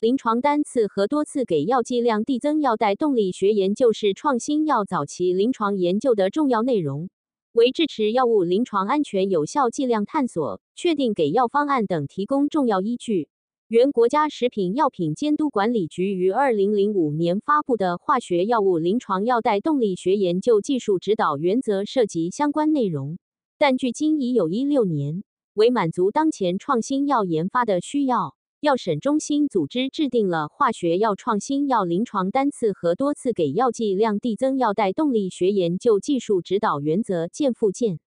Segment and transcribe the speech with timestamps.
[0.00, 7.10] 临床单次和多次给药剂量递增药代动力学研究是创新药早期临床研究的重要内容，
[7.50, 13.28] 为支持药物临床安全有效剂量探索、确定给药方案等提供重要依据。
[13.66, 23.18] 原国家食品药品监督管理局于二零零五年发布的《化学药物临床药代动力学研究技术指导原则》涉及相关内容，
[23.58, 25.24] 但距今已有一六年，
[25.54, 28.37] 为满足当前创新药研发的需要。
[28.60, 38.00] 药审中心组织制定了《化学药创新药临床单次和多次给药剂量递增药代动力学研究技术指导原则》见附件。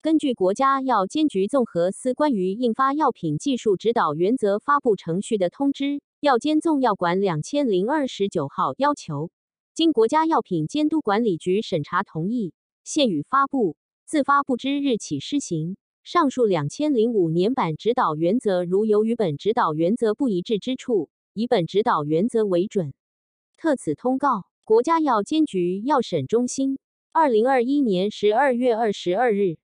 [0.00, 5.84] 根据国家药监局综合司关于印发药品技术指导原则发布程序的通知
[6.20, 9.32] 《药监纵药管两千零二十九号》要求，
[9.74, 12.52] 经国家药品监督管理局审查同意，
[12.84, 13.74] 现予发布，
[14.06, 15.76] 自发布之日起施行。
[16.10, 22.94] 上述两千零五年版指导原则，如有与本指导原则不一致之处，以本指导原则为准。
[23.58, 26.78] 特此通告：国家药监局药审中心，
[27.12, 29.58] 二零二一年十二月二十二日。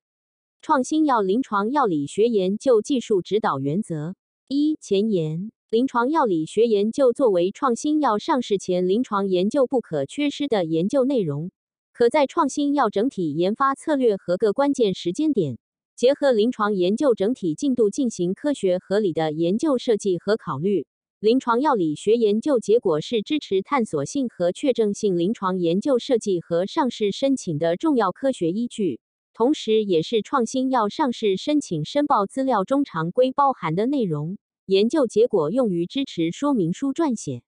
[0.60, 4.14] 创新药临床药理学研究技术指导原则
[4.46, 11.50] 一前言：临床药理学研究作为创新药上市前临床研究不可缺失的研究内容，
[11.94, 15.56] 可在创新药整体研发策略和各关键时间点。
[15.96, 20.86] 结合临床研究整体进度进行科学合理的研究设计和考虑。
[21.20, 28.98] 临床药理学研究结果是支持探索性和确证性临床研究设计和上市申请的重要科学依据，
[29.32, 34.36] 同时也是创新药上市申请申报资料中常规包含的内容。
[34.66, 37.42] 研究结果用于支持说明书撰写。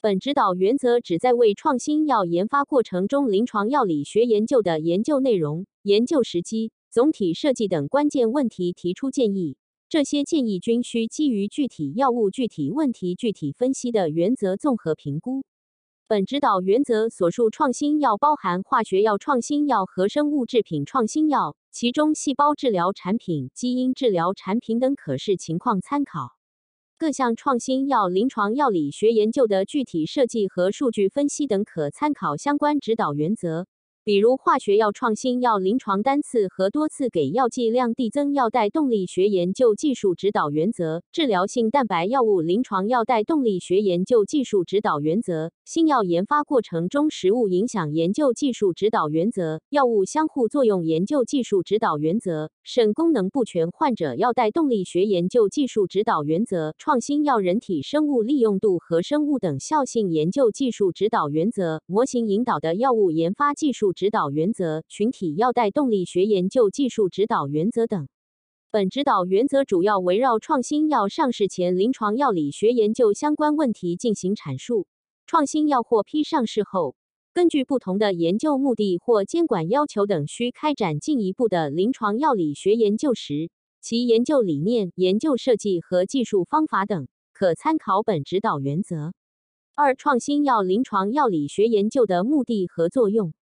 [0.00, 6.70] 本指导原则旨在为创新药研发过程中临床药理学研究的研究内容、研究时机。
[6.92, 9.56] 总体设计等关键问题提出建议，
[9.88, 15.44] 这些建议均需基于具体药物、具体问题具体分析的原则综合评估。
[16.08, 26.36] 本指导原则所述创新药包含化学药创新药和生物制品创新药，其中细胞治疗产品、基因治疗产品等可视情况参考。
[26.98, 33.68] 各项创新药临床药理学研究的具体设计和数据分析等可参考相关指导原则。
[34.10, 63.94] 比如化学药创新药临床单次和多次给药剂量递增药代动力学研究技术指导原则、治疗性蛋白药物临床药代动力学研究技术指导原则、新药研发过程中食物影响研究技术指导原则、药物相互作用研究技术指导原则、肾功能不全患者药代动力学研究技术指导原则、创新药人体生物利用度和生物等效性研究技术指导原则、模型引导的药物研发技术。
[64.00, 68.08] 指导原则、群体药代动力学研究技术指导原则等。
[68.70, 74.86] 本指导原则主要围绕创新药上市前临床药理学研究相关问题进行阐述。
[75.26, 76.96] 创新药获批上市后，
[77.34, 83.50] 根据不同的研究目的或监管要求等，需开展进一步的临床药理学研究时，
[83.82, 89.12] 其研究理念、研究设计和技术方法等，可参考本指导原则。
[89.74, 93.34] 二、创新药临床药理学研究的目的和作用。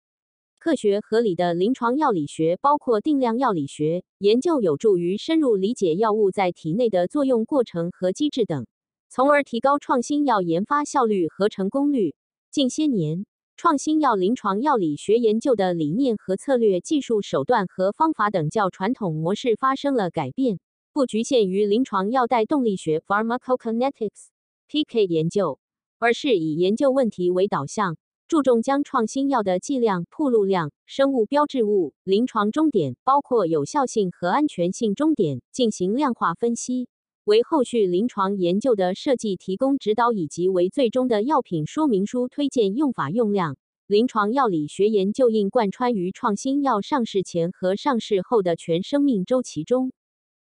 [0.67, 8.67] 科学合理的临床药理学包括定量药理学研究，有助于深入理解药物在体内的作用过程和机制等，
[9.07, 12.15] 从而提高创新药研发效率和成功率。
[12.51, 13.25] 近些年，
[13.55, 20.59] 创新药临床药理学研究的理念和策略、技术手段和方法等较传统模式发生了改变，
[20.91, 25.59] 不局限于临床药代动力学 （pharmacokinetics，PK） 研究，
[25.97, 27.95] 而是以研究问题为导向。
[28.27, 36.89] 注重将创新药的剂量、铺路量、生物标志物、临床终点，包括有效性和安全性终点进行量化分析，
[37.23, 43.55] 为后续临床研究的设计提供指导，以及为最终的药品说明书推荐用法用量。
[43.87, 49.93] 临床药理学研究应贯穿于创新药上市前和上市后的全生命周期中。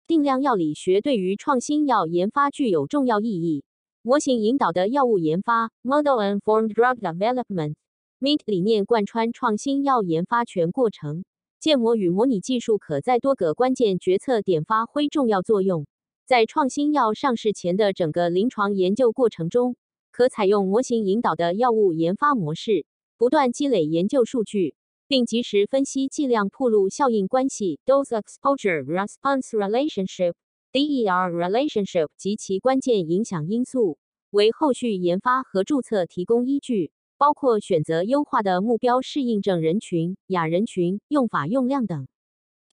[0.07, 3.63] 定量药理学对于创新药研发具有重要意义。
[4.07, 11.25] 模型引导的药物研发 （Model-informed drug development，MID） 理念贯穿创新药研发全过程。
[11.59, 15.87] 建模与模拟技术可在多个关键决策点发挥重要作用。
[16.25, 19.75] 在创新药上市前的整个临床研究过程中，
[20.11, 22.85] 可采用模型引导的药物研发模式，
[23.17, 24.75] 不断积累研究数据，
[25.07, 30.35] 并及时分析剂量铺路效应关系 （Dose Exposure Response Relationship）。
[30.73, 33.97] DER relationship 及其关键影响因素，
[34.29, 42.07] 为后续研发和注册提供依据，包括选择优化的目标适应症人群、亚人群、用法用量等。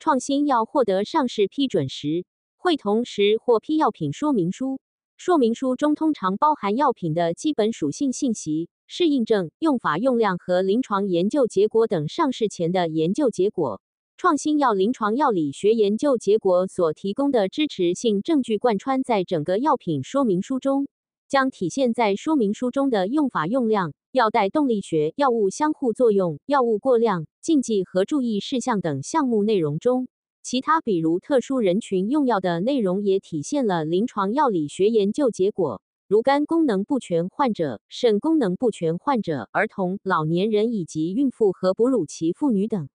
[0.00, 2.26] 创新药获得上市批准时，
[2.56, 4.81] 会同时获批药品说明书，
[5.17, 13.81] 说明书中通常包含药品的基本属性信息、适应症、用法用量和临床研究结果等上市前的研究结果。
[14.17, 20.87] 创新药临床药理学研究结果所提供的支持性证据贯穿在整个药品说明书中，
[21.29, 30.07] 将体现在说明书中的用法用量、药代动力学、药物相互作用、药物过量、禁忌和注意事项等项目内容中。
[30.43, 42.89] 其他比如特殊人群用药的内容也体现了临床药理学研究结果，如肝功能不全患者、肾功能不全患者、儿童、老年人以及孕妇和哺乳期妇女等。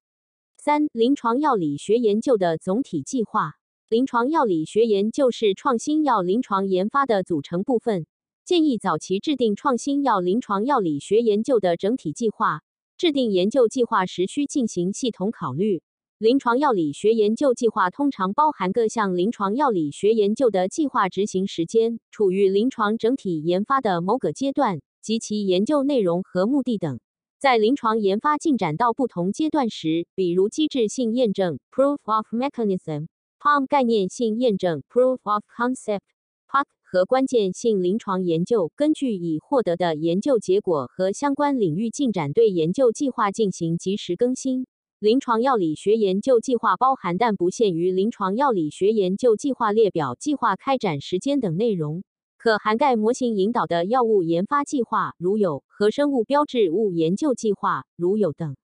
[0.70, 3.54] 三、临床药理学研究的总体计划。
[3.90, 8.06] 临床药理学研究是创新药临床研发的组成部分。
[8.46, 12.62] 建议早期制定创新药临床药理学研究的整体计划。
[13.00, 15.82] 制定研究计划时需进行系统考虑。
[16.20, 27.00] 临床药理学研究计划通常包含各项临床药理学研究的计划执行时间、处于临床整体研发的某个阶段及其研究内容和目的等。
[27.40, 33.08] 在临床研发进展到不同阶段时，比如机制性验证 （Proof of Mechanism）、
[33.40, 36.02] POM 概念性验证 （Proof of Concept）、
[36.50, 44.68] POC 和关键性临床研究，根据已获得的研究结果和相关领域进展，对研究计划进行及时更新。
[45.00, 52.04] 临床药理学研究计划包含但不限于临床药理学研究计划列表、计划开展时间等内容。
[52.42, 58.56] 可涵盖模型引导的药物研发计划，如有；和生物标志物研究计划，如有等。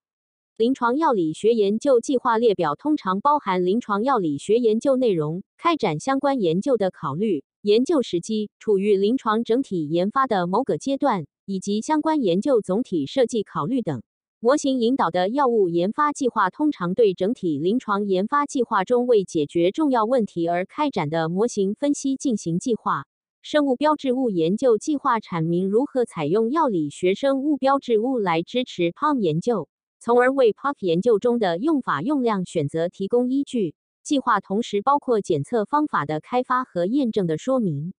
[0.56, 14.02] 临床药理学研究计划列表通常包含临床药理学研究内容、开展相关研究的考虑、研究时机、处于临床整体研发的某个阶段，以及相关研究总体设计考虑等。
[14.40, 23.04] 模型引导的药物研发计划通常对整体临床研发计划中为解决重要问题而开展的模型分析进行计划。
[23.48, 29.68] 生物标志物研究计划阐明如何采用药理学生物标志物来支持 POM 研究，
[30.00, 33.76] 从而为 POC 研究中的用法用量选择提供依据。
[34.02, 37.94] 计划同时包括检测方法的开发和验证的说明。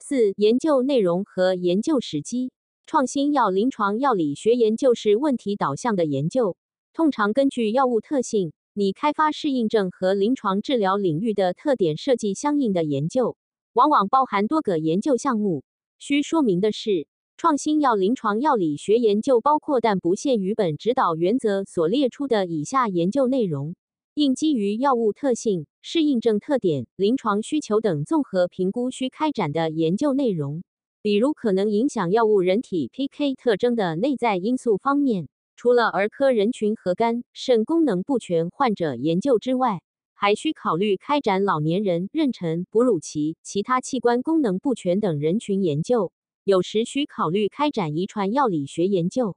[0.00, 2.50] 四、研究内容和研究时机。
[2.86, 6.56] 创新药临床药理学研究是问题导向的研究，
[6.94, 13.36] 通常根据药物特性、拟开发适应症和临床治疗领域的特点设计相应的研究。
[13.78, 15.62] 往往包含多个研究项目。
[16.00, 23.76] 需说明的是，创新药临床药理学研究包括但不限于本指导原则所列出的以下研究内容：
[24.14, 30.64] 应基于药物特性、适应症特点、临床需求等综合评估需开展的研究内容。
[31.00, 39.82] 比如，可能影响药物人体 PK 特征的内在因素方面，除了儿科人群和肝肾功能不全患者研究之外。
[40.20, 46.10] 还需考虑开展老年人、妊娠、哺乳期、其他器官功能不全等人群研究，
[46.42, 49.36] 有时需考虑开展遗传药理学研究。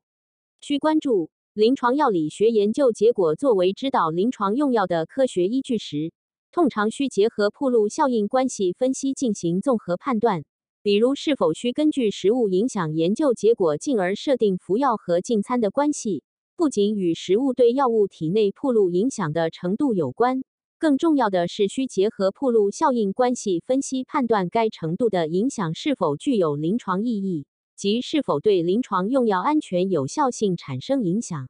[0.60, 6.14] 需关注临床药理学研究结果作为指导临床用药的科学依据时，
[6.52, 10.46] 通常需结合铺路效应关系分析进行综合判断，
[10.82, 16.24] 比如是否需根据食物影响研究结果，进而设定服药和进餐的关系，
[16.56, 20.42] 不仅与食物对药物体内铺路影响的程度有关。
[20.82, 31.50] 更重要的是，需结合铺路效应关系分析，判断该程度的影响是否具有临床意义，及是否对临床用药安全有效性产生影响。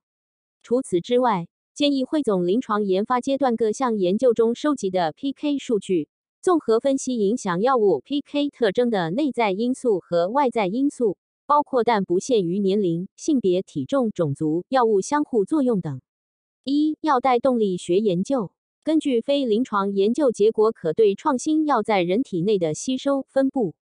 [0.63, 6.09] 除此之外，建议汇总临床研发阶段各项研究中收集的 PK 数据，
[6.41, 11.15] 综合分析影响药物 PK 特征的内在因素和外在因素，
[11.45, 16.01] 包括但不限于年龄、性别、体重、种族、药物相互作用等。
[16.65, 18.51] 一、药代动力学研究。
[18.83, 23.75] 根据非临床研究结果，可对创新药在人体内的吸收、分布、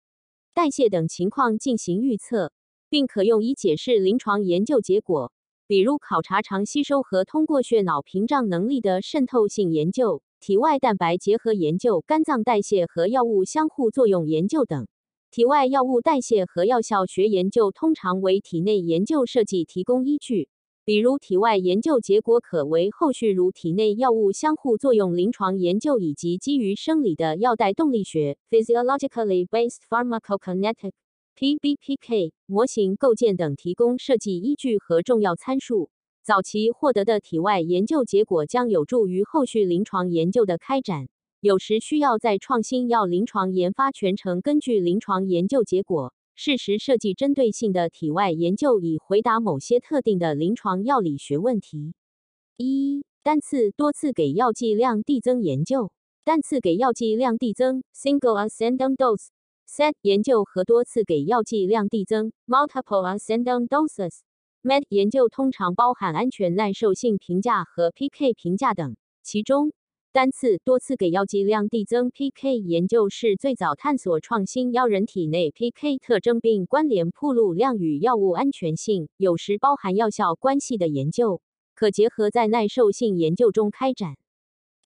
[0.52, 2.52] 代谢等情况进行预测，
[2.90, 5.32] 并可用以解释临床研究结果，
[5.66, 14.86] 比如考察肠吸收和通过血脑屏障能力的渗透性研究、体外蛋白结合研究、肝脏代谢和药物相互作用研究等。
[15.30, 20.50] 体外药物代谢和药效学研究通常为体内研究设计提供依据。
[20.90, 30.90] 比如，体外研究结果可为后续如体内药物相互作用临床研究，以及基于生理的药代动力学 （physiologically based pharmacokinetic,
[31.38, 35.90] PBPK） 模型构建等提供设计依据和重要参数。
[36.24, 41.06] 早期获得的体外研究结果将有助于后续临床研究的开展。
[41.40, 46.12] 有时需要在创新药临床研发全程根据临床研究结果。
[46.42, 51.92] 适时设计针对性的体外研究，以回答某些特定的临床药理学问题。
[52.56, 55.92] 一、单次、多次给药剂量递增研究。
[56.24, 59.26] 单次给药剂量递增 （Single Ascending Dose）
[59.68, 64.20] set） 研究和多次给药剂量递增 （multiple ascending doses）。
[64.62, 69.74] MET 研究通常包含安全耐受性评价和 PK 评价等，其中
[70.12, 81.40] 单次、多次给药剂量递增 PK 研究是最早探索创新药人体内 PK 特征并关联铺路量与药物安全性，有时包含药效关系的研究，
[81.76, 84.16] 可结合在耐受性研究中开展。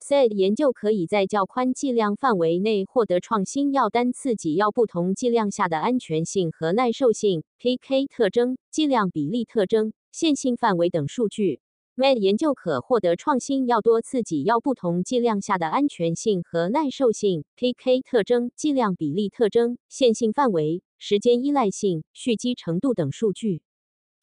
[0.03, 11.63] SAID 研究可以在较宽剂量范围内获得创新药单次给药不同剂量下的安全性和耐受性、PK 特征、剂量比例特征、线性范围等数据。
[11.97, 23.63] MED 研究可获得创新药多次给药不同剂量下的安全性和耐受性、PK 特征、剂量比例特征、线性范围、时间依赖性、蓄积程度等数据。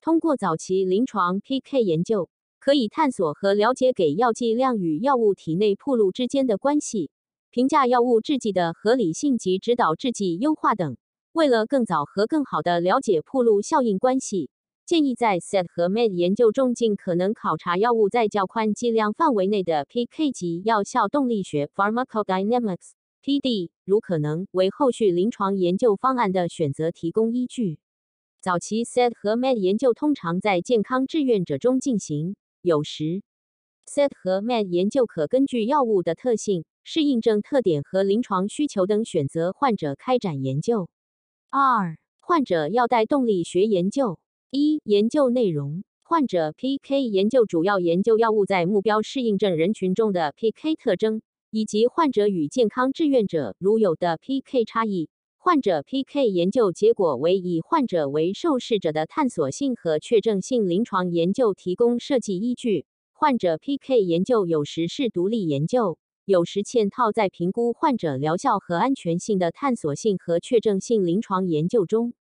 [0.01, 2.29] 通过早期临床 PK 研究。
[2.61, 7.09] 可以探索和了解给药剂量与药物体内铺路之间的关系，
[7.49, 10.95] 评价药物制剂的合理性及指导制剂优化等。
[11.31, 14.51] 为了更早和更好地了解铺路效应关系，
[14.91, 27.79] 建议在 SET 和 MED 研究中尽可能考察药物在较宽剂量范围内的 PK 级药效动力学 （Pharmacodynamics，PD），如可能为后续临床研究方案的选择提供依据。
[28.41, 32.35] 早期 SET 和 MED 研究通常在健康志愿者中进行。
[32.61, 33.23] 有时
[33.87, 40.89] ，SET 和 MED 研究可根据药物的特性、适应症特点和临床需求等选择患者开展研究。
[41.49, 44.20] 二、患者药代动力学研究。
[44.53, 55.07] 一、研究内容：患者 PK 研究主要研究药物在目标适应症人群中的 PK 特征，以及患者与健康志愿者如有的 PK 差异。
[55.37, 62.85] 患者 PK 研究结果为以患者为受试者的探索性和确证性临床研究提供设计依据。
[63.13, 72.13] 患者 PK 研究有时是独立研究，有时嵌套在评估患者疗效和安全性的探索性和确证性临床研究中。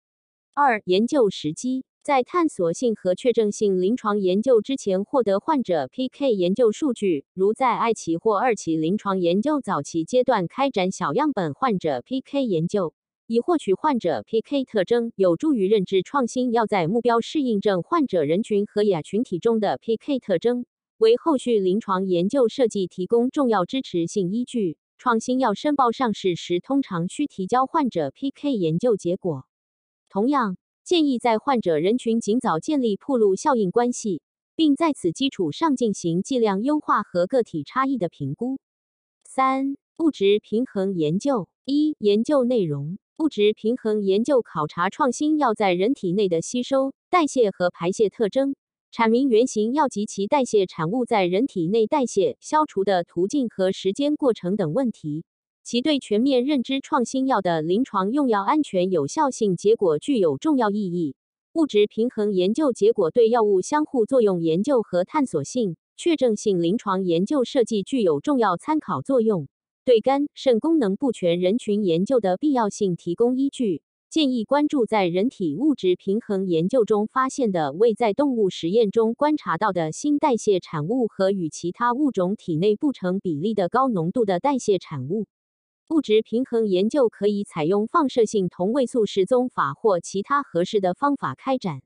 [0.53, 12.95] 二、研究时机在探索性和确证性临床研究之前获得患者 PK 研究数据，如在二期或二期临床研究早期阶段开展小样本患者 PK 研究。
[13.27, 20.65] 以获取患者 PK 特征，有助于认知创新药在目标适应症患者人群和亚群体中的 PK 特征，
[20.97, 24.79] 为后续临床研究设计提供重要支持性依据。
[24.97, 29.45] 创新药申报上市时，通常需提交患者 PK 研究结果。
[30.09, 30.57] 同样，
[30.89, 34.23] 建议在患者人群尽早建立铺路效应关系，
[34.57, 38.59] 并在此基础上进行剂量优化和个体差异的评估。
[39.23, 42.97] 三、物质平衡研究一研究内容。
[43.19, 48.55] 物质平衡研究考察创新药在人体内的吸收、代谢和排泄特征，
[48.91, 55.27] 阐明原型药及其代谢产物在人体内代谢、消除的途径和时间过程等问题。
[55.71, 61.15] 其对全面认知创新药的临床用药安全有效性结果具有重要意义。
[61.53, 69.47] 物质平衡研究结果对药物相互作用研究和探索性、确证性临床研究设计具有重要参考作用。
[69.85, 85.27] 对肝肾功能不全人群研究的必要性提供依据，建议关注在人体物质平衡研究中发现的未在动物实验中观察到的新代谢产物和与其他物种体内不成比例的高浓度的代谢产物。
[85.89, 91.81] 物质平衡研究可以采用放射性同位素示踪法或其他合适的方法开展。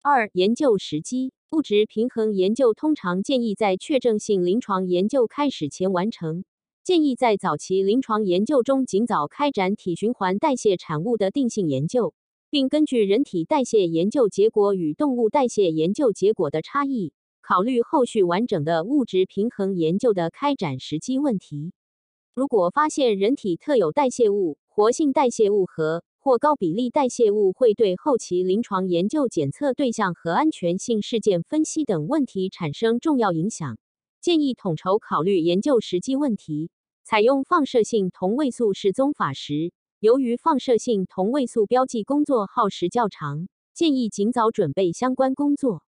[0.00, 6.44] 二、研究时机：物质平衡研究通常建议在确证性临床研究开始前完成。
[6.84, 12.14] 建议在早期临床研究中尽早开展体循环代谢产物的定性研究，
[12.48, 21.72] 并根据人体代谢研究结果与动物代谢研究结果的差异，考虑后续完整的物质平衡研究的开展时机问题。
[22.34, 33.78] 如果发现人体特有代谢物、活性代谢物和或高比例代谢物会对后期临床研究检测对象和安全性事件分析等问题产生重要影响。
[34.20, 36.70] 建议统筹考虑研究时机问题。
[37.04, 45.84] 采用放射性同位素示踪法时，由于放射性同位素标记工作耗时较长，建议尽早准备相关工作。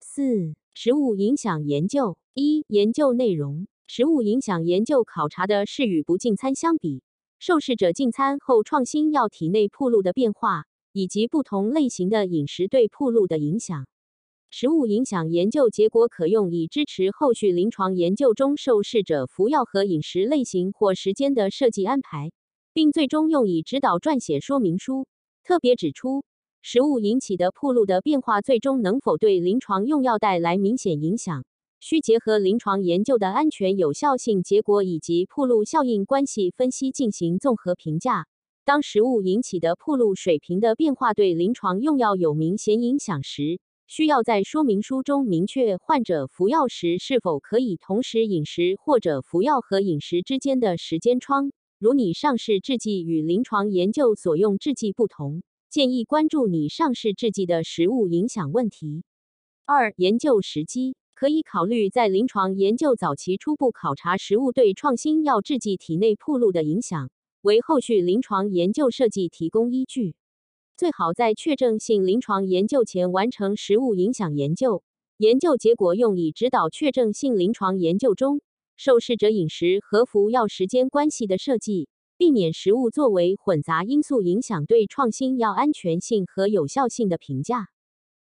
[0.00, 7.02] 四、食物影响研究一研究内容：食物影响研究考察的是与不进餐相比，
[7.38, 13.86] 受试者进餐后创新药体内铺路的变化，以及不同类型的饮食对铺路的影响。
[14.50, 22.30] 食物影响研究结果可用以支持后续临床研究中受试者服药和饮食类型或时间的设计安排，
[22.74, 25.06] 并最终用以指导撰写说明书。
[25.44, 26.24] 特别指出，
[26.60, 31.46] 食物引起的铺路的变化最终能否对临床用药带来明显影响，
[31.80, 38.26] 需结合临床研究的安全有效性结果以及铺路效应关系分析进行综合评价。
[38.64, 51.50] 当食物引起的铺路水平的变化对临床用药有明显影响时，需要在说明书中明确患者服药时是否可以同时饮食，或者服药和饮食之间的时间窗。
[51.78, 59.04] 如你上市制剂与临床研究所用制剂不同，建议关注你上市制剂的食物影响问题。
[59.64, 67.10] 二、研究时机可以考虑在临床研究早期初步考察食物对创新药制剂体内铺路的影响。
[67.42, 70.14] 为后续临床研究设计提供依据，
[70.76, 74.84] 最好在确证性临床研究前完成食物影响研究。
[75.16, 78.40] 研究结果用以指导确证性临床研究中
[78.76, 87.70] 受试者饮食和服药时间关系的设计，避免食物作为混杂因素影响对创新药安全性和有效性的评价。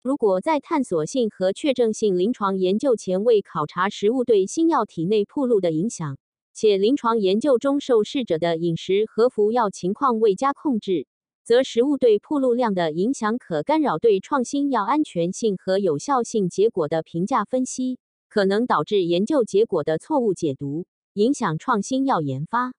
[0.00, 6.16] 如果在探索性和确证性临床研究前未考察食物对新药体内铺路的影响，
[6.54, 11.06] 且临床研究中受试者的饮食和服药情况未加控制，
[11.42, 22.72] 则食物对铺路量的影响可干扰对创新药安全性和有效性结果的评价分析，可能导致研究结果的错误解读，影响创新药研发。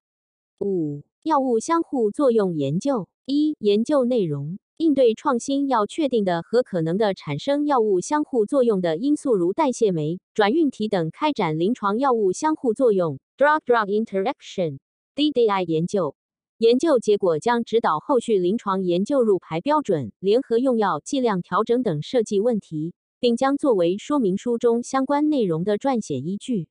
[0.59, 13.19] 五、药物相互作用研究一、研究内容应对创新要确定的和可能的产生药物相互作用的因素，如代谢酶、转运体等，开展临床药物相互作用。
[13.38, 16.15] Drug-drug interaction（DDI） 研究，
[16.57, 26.69] 研究结果将指导后续临床研究入排标准、联合用药剂量调整等设计问题，并将作为说明书中相关内容的撰写依据。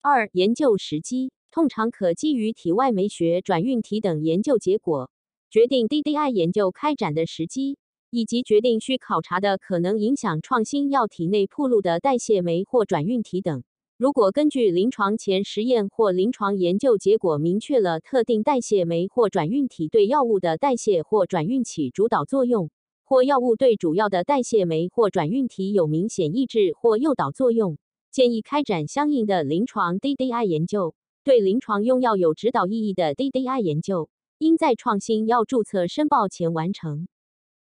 [0.00, 5.10] 二、研究时机通常可基于体外酶学、转运体等研究结果，
[5.52, 7.76] 决定 DDI 研究开展的时机，
[8.08, 13.62] 以及决定需考察的可能影响创新药体内铺路的代谢酶或转运体等。
[13.98, 22.70] 如果根据临床前实验或临床研究结果明确了特定代谢酶或转运体对药物的代谢或转运起主导作用，
[23.04, 27.76] 或药物对主要的代谢酶或转运体有明显抑制或诱导作用，
[28.10, 30.94] 建议开展相应的临床 DDI 研究。
[31.24, 34.08] 对临床用药有指导意义的 DDI 研究，
[34.42, 37.06] 应在创新药注册申报前完成。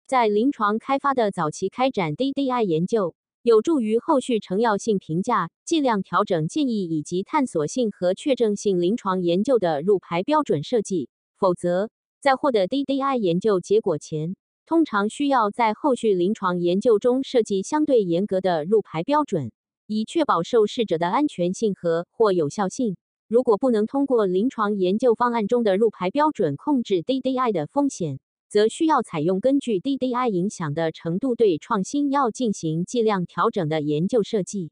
[0.06, 3.16] 在临床开发的早期开展 DDI 研究。
[3.44, 11.08] 有助于后续成药性评价、剂量调整建议以及探索性和确证性临床研究的入排标准设计。
[11.38, 14.36] 否则，在获得 DDI 研究结果前，
[14.66, 19.54] 通常需要在后续临床研究中设计相对严格的入排标准，
[19.86, 22.98] 以确保受试者的安全性和或有效性。
[23.28, 34.72] 如果不能通过临床研究方案中的入排标准控制 DDI 的风险，则需要采用根据 DDI 影响的程度对创新药进行剂量调整的研究设计。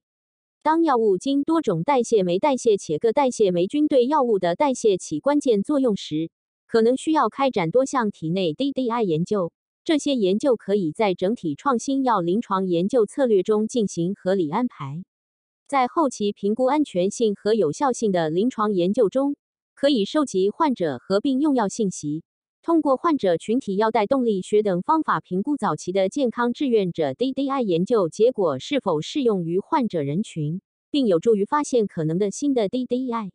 [0.64, 6.32] 当药物经多种代谢酶代谢且各代谢酶均对药物的代谢起关键作用时，
[6.66, 9.52] 可能需要开展多项体内 DDI 研究。
[9.84, 15.04] 这些研究可以在整体创新药临床研究策略中进行合理安排。
[15.68, 19.36] 在后期评估安全性和有效性的临床研究中，
[19.74, 22.24] 可以收集患者合并用药信息。
[22.62, 33.32] 通过患者群体药代动力学等方法评估早期的健康志愿者 DDI 研究结果是否适用于患者人群，并有助于发现可能的新的 DDI。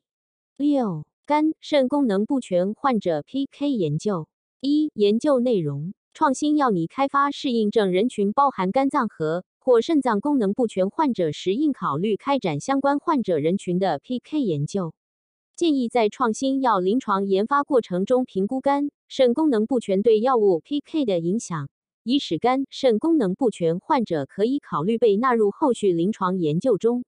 [0.57, 4.29] 六、肝肾功能不全患者 PK 研究。
[4.61, 14.93] 一、研究内容：创新药拟开发适应症人群包含肝脏和或肾脏功能不全患者时，应考虑开展相关患者人群的 PK 研究。
[15.55, 21.69] 建议在创新药临床研发过程中评估肝肾功能不全对药物 PK 的影响，
[22.03, 27.05] 以使肝肾功能不全患者可以考虑被纳入后续临床研究中。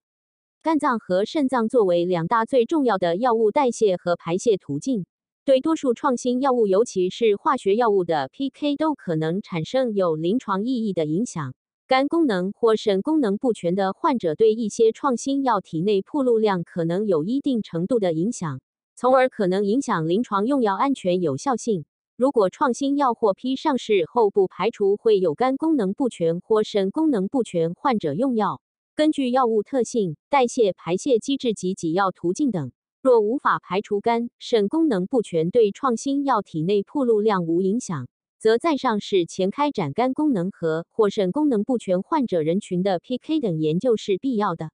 [0.61, 5.05] 肝脏和肾脏作为两大最重要的药物代谢和排泄途径，
[5.43, 11.53] 对多数创新药物，尤其是化学药物的 PK 都可能产生有临床意义的影响。
[11.85, 18.61] 肝功能或肾功能不全的患者对一些创新药体内铺路量可能有一定程度的影响，
[18.95, 21.83] 从而可能影响临床用药安全有效性。
[22.15, 28.61] 如果创新药获批上市后，不排除会有肝功能不全或肾功能不全患者用药。
[28.95, 38.07] 根据药物特性、代谢、排泄机制及给药途径等，若无法排除肝肾功能不全对创新药体内铺路量无影响。
[38.43, 44.69] 则在上市前开展肝功能和或肾功能不全患者人群的 PK 等研究是必要的。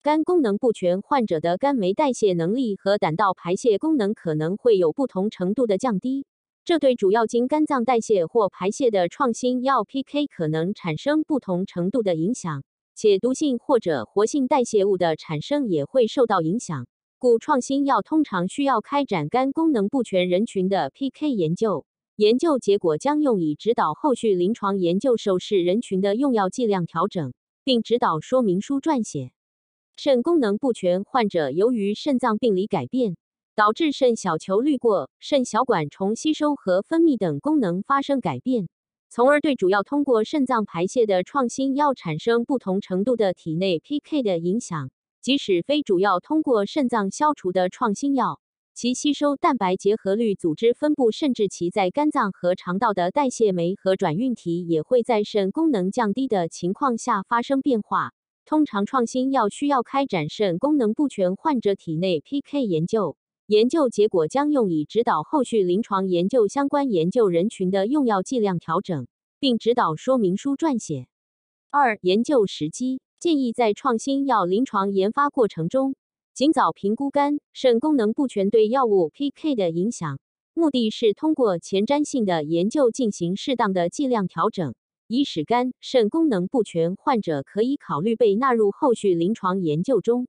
[0.00, 6.24] 肝功能不全患者的肝酶代谢能力和胆道排泄功能可能会有不同程度的降低，
[6.64, 12.62] 这对主要经肝脏代谢或排泄的创新药 PK 可能产生不同程度的影响，
[12.94, 16.86] 且毒性或者活性代谢物的产生也会受到影响。
[17.18, 21.86] 故创新药通常需要开展肝功能不全人群的 PK 研究。
[22.20, 27.32] 研究结果将用以指导后续临床研究受试人群的用药剂量调整，
[27.64, 29.32] 并指导说明书撰写。
[29.96, 33.16] 肾功能不全患者由于肾脏病理改变，
[33.54, 38.68] 导致肾小球滤过、肾小管重吸收和分泌等功能发生改变，
[39.08, 44.90] 从而对主要通过肾脏排泄的创新药产生不同程度的体内 PK 的影响。
[45.22, 48.42] 即使非主要通过肾脏消除的创新药。
[48.74, 58.12] 其吸收蛋白结合率、组织分布，甚至其在肝脏和肠道的代谢酶和转运体，也会在肾功能降低的情况下发生变化。
[58.46, 69.06] 通常，创新药需要开展肾功能不全患者体内 PK 研究，研究结果将用以指导后续临床研究相关研究人群的用药剂量调整，
[69.38, 71.06] 并指导说明书撰写。
[71.70, 75.94] 二、研究时机建议在创新药临床研发过程中。
[76.40, 80.18] 尽早评估肝肾功能不全对药物 PK 的影响，
[80.54, 84.74] 目的是通过前瞻性的研究进行适当的剂量调整，
[85.06, 90.28] 以使肝肾功能不全患者可以考虑被纳入后续临床研究中。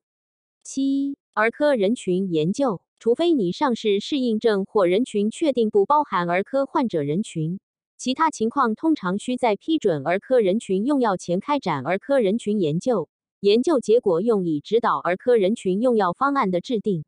[0.64, 7.62] 七、儿科人群研究，除非你上市适应症或人群确定不包含儿科患者人群，
[7.98, 13.08] 其他情况通常需在批准儿科人群用药前开展儿科人群研究。
[13.42, 17.06] 研究结果用以指导儿科人群用药方案的制定。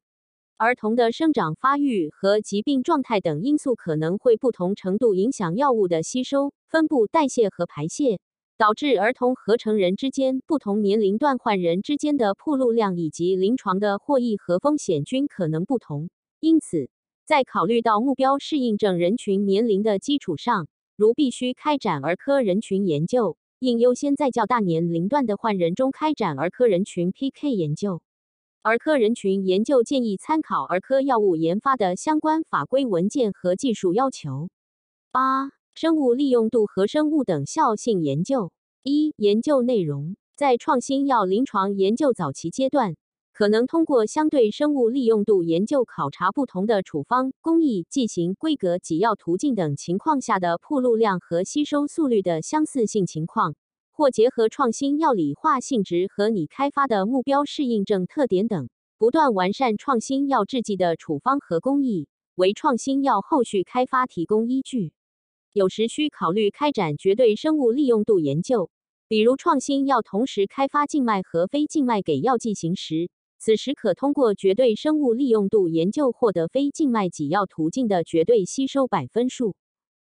[0.58, 8.20] 儿童的生长发育和疾病状态等因素可能会不同程度影响药物的吸收、分布、代谢和排泄，
[8.58, 16.10] 导致儿童和成人之间、不同年龄段患人之间的铺路量以及临床的获益和风险均可能不同。
[16.40, 16.90] 因此，
[17.26, 23.38] 在考虑到目标适应症人群年龄的基础上，如必须开展儿科人群研究。
[23.64, 28.02] 应优先在较大年龄段的患人中开展儿科人群 PK 研究。
[28.62, 34.50] 儿科人群研究建议参考儿科药物研发的相关法规文件和技术要求。
[35.14, 38.52] 八、生物利用度和生物等效性研究。
[38.84, 42.98] 一、研究内容在创新药临床研究早期阶段。
[43.34, 53.56] 可能通过相对生物利用度研究考察不同的处方工艺、剂型、规格、给药途径等情况下的铺路量和吸收速率的相似性情况，
[53.92, 58.70] 或结合创新药理化性质和你开发的目标适应症特点等，
[59.00, 64.94] 不断完善创新药制剂的处方和工艺，为创新药后续开发提供依据。
[65.54, 68.70] 有时需考虑开展绝对生物利用度研究，
[69.08, 73.10] 比如创新药同时开发静脉和非静脉给药剂型时。
[73.46, 79.58] 此时可通过绝对生物利用度研究获得非静脉给药途径的绝对吸收百分数。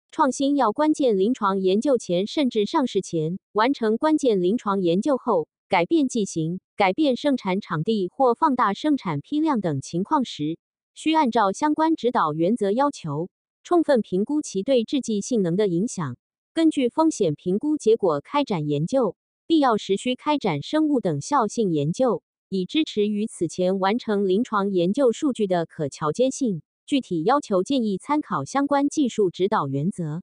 [0.09, 10.57] 创新药关键临床研究前甚至上市前，完成关键临床研究后改变剂型、改变生产场地或放大生产批量等情况时，
[10.95, 13.29] 需按照相关指导原则要求，
[13.61, 16.17] 充分评估其对制剂性能的影响，
[16.55, 22.23] 根据风险评估结果开展研究，必要时需开展生物等效性研究。
[22.49, 26.61] 以支持与此前完成临床研究数据的可桥接性。
[26.85, 30.21] 具体要求建议参考相关技术指导原则。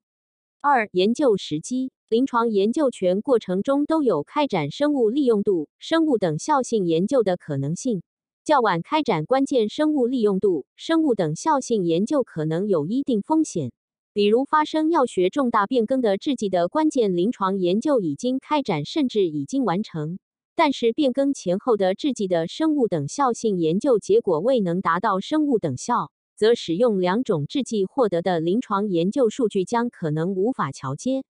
[0.63, 1.91] 二、研究时机。
[2.09, 8.03] 临床研究全过程中都有开展生物利用度、生物等效性研究的可能性。
[8.45, 13.73] 较晚开展关键生物利用度、生物等效性研究可能有一定风险，
[14.13, 20.19] 比如发生药学重大变更的制剂的关键临床研究已经开展甚至已经完成。
[20.57, 31.25] 但是变更前后的制剂的生物等效性研究结果未能达到生物等效，则使用两种制剂获得的临床研究数据将可能无法桥接。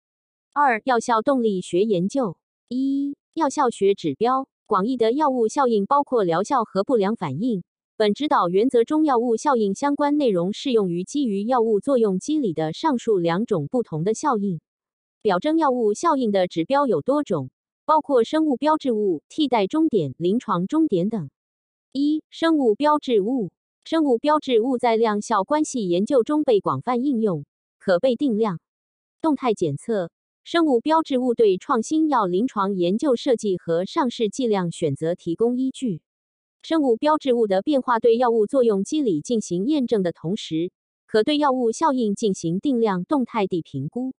[0.53, 2.35] 二、药效动力学研究
[2.67, 7.63] 一、药效学指标广义的药物效应包括疗效和不良反应。
[7.97, 14.59] 本指导原则中药物效应相关内容适用于基于药物作用机理的上述两种不同的效应。
[15.21, 17.51] 表征药物效应的指标有多种。
[17.91, 21.29] 包括生物标志物、替代终点、临床终点等。
[21.91, 23.51] 一、生物标志物。
[23.83, 27.43] 生物标志物在量效关系研究中被广泛应用，
[27.79, 28.61] 可被定量。
[29.19, 30.09] 动态检测。
[30.45, 36.01] 生物标志物对创新药临床研究设计和上市剂量选择提供依据。
[36.61, 40.71] 生物标志物的变化对药物作用机理进行验证的同时，
[41.05, 44.13] 可对药物效应进行定量动态地评估。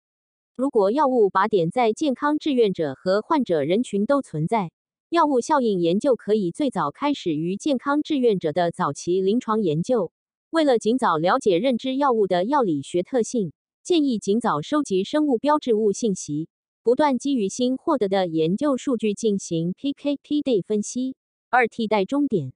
[0.55, 4.71] 如果药物靶点在健康志愿者和患者人群都存在，
[5.09, 10.11] 药物效应研究可以最早开始于健康志愿者的早期临床研究。
[10.49, 16.49] 为了尽早了解认知药物的药理学特性，建议尽早收集生物标志物信息，
[16.83, 21.15] 不断基于新获得的研究数据进行 PK/PD 分析。
[21.49, 22.53] 二、替代终点，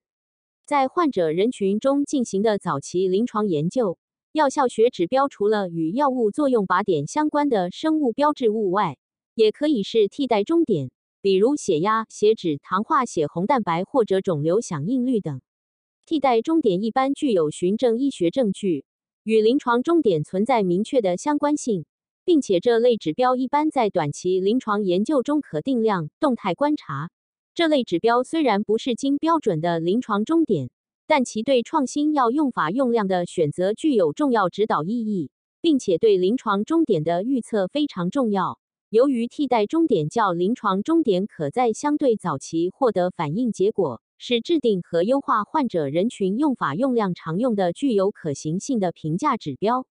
[0.65, 3.97] 在患者人群中进行的早期临床研究。
[4.35, 8.97] 药效学指标除了与药物作用靶点相关的生物标志物外，
[9.33, 15.39] 也可以是替代终点，比如血压、血脂、糖化血红蛋白或者肿瘤响应率等。
[16.05, 18.83] 替代终点一般具有循证医学证据，
[19.23, 21.85] 与临床终点存在明确的相关性，
[22.25, 27.09] 并且这类指标一般在短期临床研究中可定量动态观察。
[27.53, 30.69] 这类指标虽然不是经标准的临床终点。
[31.07, 38.59] 但其对创新药用法用量的选择具有重要指导意义，并且对临床终点的预测非常重要。
[38.89, 49.85] 由于替代终点较临床终点可在相对早期获得反应结果，是制定和优化患者人群用法用量常用的具有可行性的评价指标。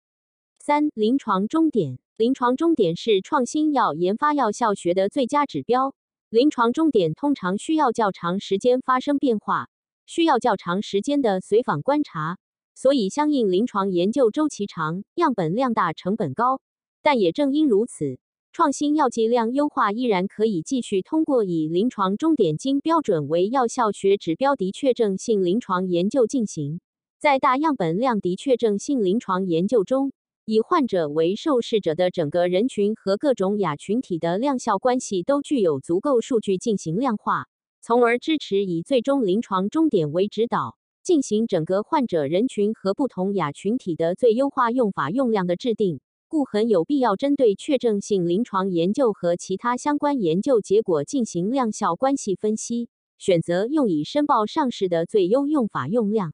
[0.58, 1.98] 三、临床终点。
[2.16, 5.94] 临床终点是创新药研发药效学的最佳指标。
[6.30, 9.68] 临床终点通常需要较长时间发生变化。
[10.06, 12.38] 需要较长时间的随访观察，
[12.74, 16.60] 所以相应临床研究周期长、样本量大、成本高。
[17.02, 18.18] 但也正因如此，
[18.52, 26.80] 创新药剂量优化依然可以继续通过以临床终点金标准为药效学指标的确证性临床研究进行。
[27.18, 30.12] 在大样本量的确证性临床研究中，
[30.44, 37.48] 以患者为受试者的整个人群和各种亚群体的量效关系都具有足够数据进行量化。
[37.86, 56.32] 从而支持以最终临床终点为指导，进行整个患者人群和不同亚群体的最优化用法用量的制定，故很有必要针对确证性临床研究和其他相关研究结果进行量效关系分析，选择用以申报上市的最优用法用量。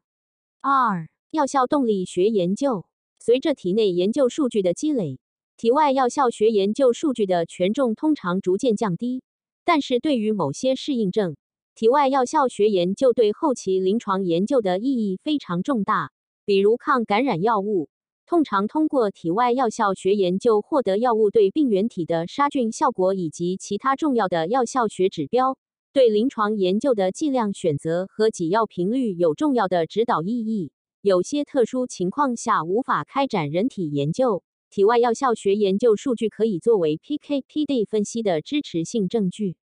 [0.60, 2.84] 二、药效动力学研究。
[3.18, 5.18] 随着体内研究数据的积累，
[5.56, 9.24] 体外药效学研究数据的权重通常逐渐降低。
[9.62, 11.36] 但是对于某些适应症，
[11.80, 16.12] 体外药效学研究对后期临床研究的意义非常重大。
[16.44, 17.88] 比如抗感染药物，
[18.26, 25.56] 通常通过体外药效学研究获得药物对病原体的杀菌效果以及其他重要的药效学指标，
[25.94, 30.72] 对临床研究的剂量选择和给药频率有重要的指导意义。
[31.00, 34.42] 有些特殊情况下无法开展人体研究。
[34.68, 39.56] 体外药效学研究数据可以作为 PK/PD 分析的支持性证据。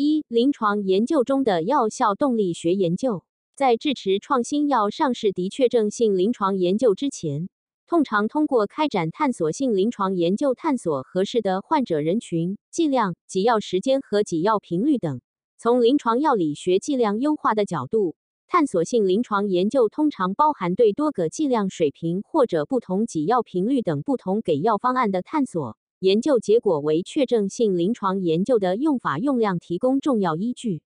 [0.00, 3.24] 一、临床研究中的药效动力学研究，
[3.56, 7.48] 在支持创新药上市的确证性临床研究之前，
[7.84, 15.20] 通常通过开展探索性临床研究，探索合适的患者人群、剂量、给药时间和给药频率等，
[15.58, 18.14] 从临床药理学剂量优化的角度。
[18.46, 30.82] 探索性临床研究通常包含对多个剂量水平或者不同给药频率等不同给药方案的探索，研究结果为确证性临床研究的用法用量提供重要依据。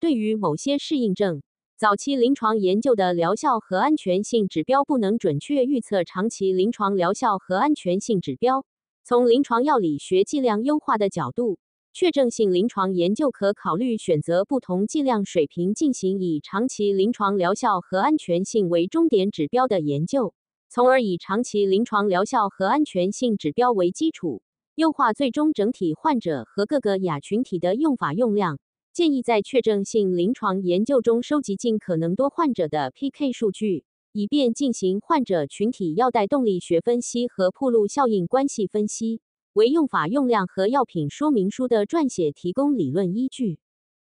[0.00, 1.42] 对于某些适应症，
[1.76, 8.64] 早期临床研究的疗效和安全性指标不能准确预测长期临床疗效和安全性指标。
[9.04, 11.58] 从临床药理学剂量优化的角度。
[11.96, 20.34] 确证性临床研究可考虑选择不同剂量水平进行以长期临床疗效和安全性为终点指标的研究，
[20.68, 24.42] 从而以长期临床疗效和安全性指标为基础，
[24.76, 28.58] 优化最终整体患者和各个亚群体的用法用量。
[28.92, 39.20] 建议在确证性临床研究中收集尽可能多患者的 PK 数据，以便进行患者群体药代动力学分析和铺路效应关系分析。
[39.52, 43.60] 为用法用量和药品说明书的撰写提供理论依据。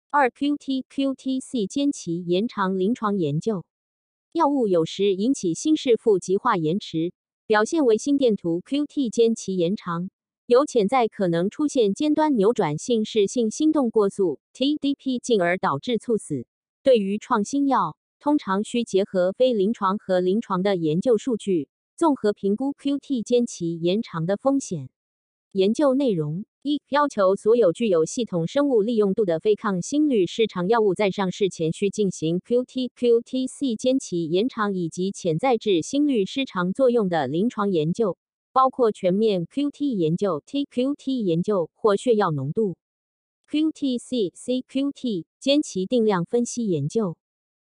[0.09, 3.63] 二 QT QTC 间期延长临床研究，
[4.31, 7.13] 药物有时引起心室负极化延迟，
[7.45, 10.09] 表现为心电图 QT 间期延长，
[10.47, 16.45] 有潜在可能出现尖端扭转性室性心动过速 TDP，进而导致猝死。
[16.83, 24.89] 对于创新药，通常需结合非临床和临床的研究数据，综合评估 QT 间期延长的风险。
[25.51, 38.15] 研究内容一：要求所有具有系统生物利用度的非抗心律失常药物在上市前需进行 QT/QTc 间期延长以及潜在致心律失常作用的临床研究，
[38.55, 42.77] 包括全面 QT 研究、TQT 研究或血药浓度
[43.51, 47.17] QTc/CQT 间期定量分析研究。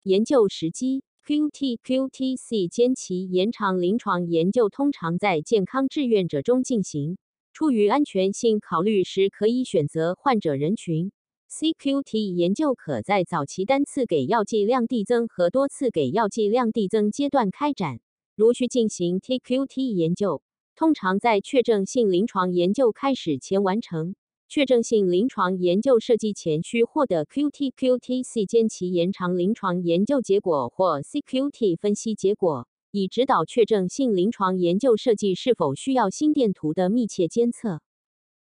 [0.03, 7.19] 研究时机：QT/QTc 间期延长临床研究通常在健康志愿者中进行。
[7.53, 11.13] 出于安全性考虑时，可以选择患者人群。
[11.51, 18.01] CQT 研究可在早期单次给药剂量递增和多次给药剂量递增阶段开展。
[18.35, 20.41] 如需进行 TQT 研究，
[20.81, 24.15] 通常在确证性临床研究开始前完成。
[24.49, 32.67] 确证性临床研究设计前需获得 QT/QTc 间期延长临床研究结果或 CQT 分析结果。
[32.93, 37.83] 以指导确证性临床研究设计是否需要心电图的密切监测。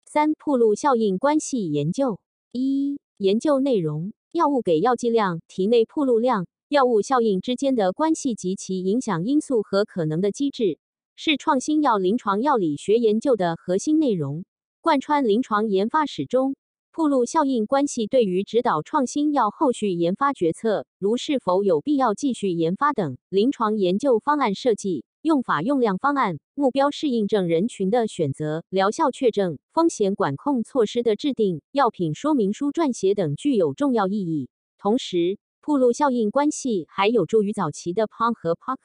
[0.07, 2.21] 三、铺路效应关系研究。
[2.53, 10.79] 一、研究内容：药物给药剂量、体内铺路量、药物效应之间的关系及其影响因素和可能的机制，
[11.23, 14.47] 是创新药临床药理学研究的核心内容，
[14.81, 16.57] 贯穿临床研发始终。
[16.93, 25.05] 铺路效应关系对于指导创新药后续研发决策，如是否有必要继续研发等临床研究方案设计。
[25.21, 34.49] 用法用量方案、目标适应症人群的选择、疗效确证、风险管控措施的制定、药品说明书撰写等具有重要意义。
[34.79, 38.79] 同时，铺路效应关系还有助于早期的 PON 和 POC。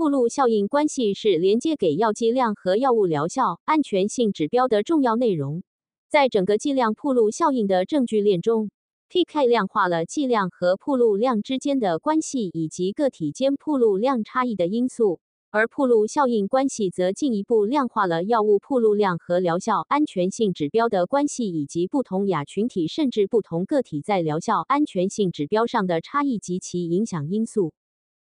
[0.00, 5.62] 铺路效应关系是连接给药剂量和药物疗效安全性指标的重要内容。
[6.08, 8.70] 在整个剂量铺路效应的证据链中
[9.10, 15.20] ，PK 量化了剂量和铺路量之间的关系以及个体间铺路量差异的因素。
[15.50, 27.74] 而铺路效应关系则进一步量化了药物铺路量和疗效安全性指标的关系，以及不同亚群体甚至不同个体在疗效安全性指标上的差异及其影响因素。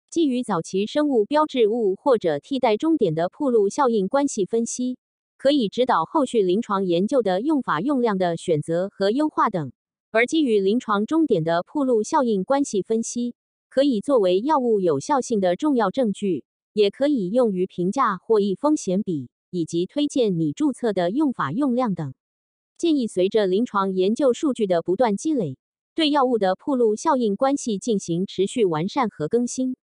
[0.10, 4.98] 基于早期生物标志物或者替代终点的铺路效应关系分析，
[5.38, 9.72] 可以指导后续临床研究的用法用量的选择和优化等。
[10.12, 13.36] 而基于临床终点的铺路效应关系分析，
[13.70, 16.46] 可以作为药物有效性的重要证据。
[16.72, 22.14] 也可以用于评价获益风险比，以及推荐你注册的用法用量等。
[22.78, 25.58] 建议随着临床研究数据的不断积累，
[25.96, 29.78] 对药物的铺路效应关系进行持续完善和更新。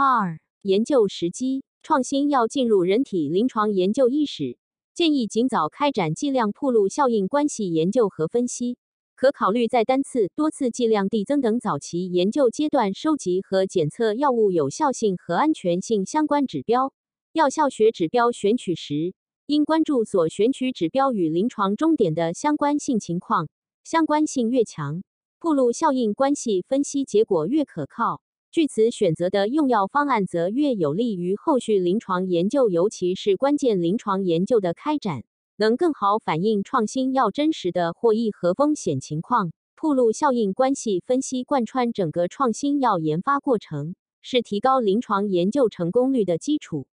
[0.00, 4.56] 二、研究时机：创新药进入人体临床研究伊始，
[4.94, 8.78] 建议尽早开展剂量铺路效应关系研究和分析。
[9.16, 16.92] 可考虑在单次、多次剂量递增等早期研究阶段收集和检测药物有效性和安全性相关指标。
[17.32, 19.14] 药效学指标选取时，
[19.46, 23.48] 应关注所选取指标与临床终点的相关性情况。
[23.82, 25.02] 相关性越强，
[25.40, 28.22] 铺路效应关系分析结果越可靠，
[28.58, 35.22] 据此选择的用药方案则越有利于后续临床研究，尤其是关键临床研究的开展。
[35.56, 39.52] 能更好反映创新药真实的获益和风险情况。
[39.76, 46.88] 铺路效应关系分析贯穿整个创新药研发过程，是提高临床研究成功率的基础。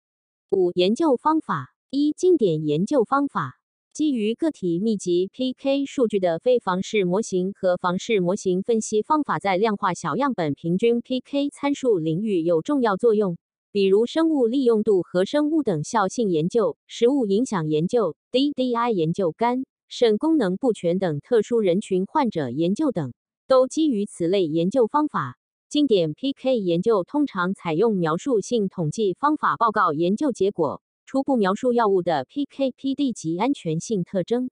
[0.48, 3.59] 五、研究方法一、经典研究方法，
[3.92, 13.36] 基于个体密集 PK 数据的非房式模型和房式模型分析方法，在量化小样本平均 PK 参数领域有重要作用。
[13.72, 23.12] 比如生物利用度和生物等效性研究、食物影响研究、DDI 研究、肝肾功能不全等特殊人群患者研究等，
[23.48, 25.36] 都基于此类研究方法。
[25.68, 34.48] 经典 PK 研究通常采用描述性统计方法报告研究结果，初步描述药物的 PK/PD 及安全性特征。